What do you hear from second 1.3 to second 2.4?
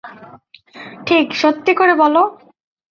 সত্যি করে বলো।